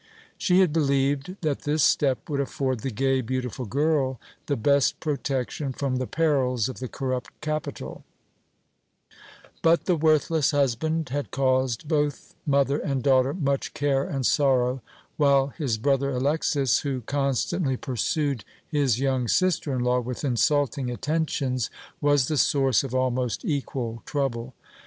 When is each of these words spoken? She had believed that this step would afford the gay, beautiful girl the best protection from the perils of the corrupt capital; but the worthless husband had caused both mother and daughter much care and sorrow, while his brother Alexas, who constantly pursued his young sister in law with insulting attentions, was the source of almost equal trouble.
She 0.35 0.61
had 0.61 0.73
believed 0.73 1.35
that 1.41 1.59
this 1.61 1.83
step 1.83 2.27
would 2.27 2.39
afford 2.39 2.79
the 2.79 2.89
gay, 2.89 3.21
beautiful 3.21 3.65
girl 3.67 4.19
the 4.47 4.55
best 4.55 4.99
protection 4.99 5.73
from 5.73 5.97
the 5.97 6.07
perils 6.07 6.67
of 6.67 6.79
the 6.79 6.87
corrupt 6.87 7.29
capital; 7.39 8.03
but 9.61 9.85
the 9.85 9.95
worthless 9.95 10.49
husband 10.49 11.09
had 11.09 11.29
caused 11.29 11.87
both 11.87 12.33
mother 12.47 12.79
and 12.79 13.03
daughter 13.03 13.31
much 13.31 13.75
care 13.75 14.03
and 14.03 14.25
sorrow, 14.25 14.81
while 15.17 15.49
his 15.49 15.77
brother 15.77 16.09
Alexas, 16.09 16.79
who 16.79 17.01
constantly 17.01 17.77
pursued 17.77 18.43
his 18.67 18.99
young 18.99 19.27
sister 19.27 19.71
in 19.71 19.81
law 19.83 19.99
with 19.99 20.23
insulting 20.25 20.89
attentions, 20.89 21.69
was 22.01 22.27
the 22.27 22.37
source 22.37 22.83
of 22.83 22.95
almost 22.95 23.45
equal 23.45 24.01
trouble. 24.07 24.55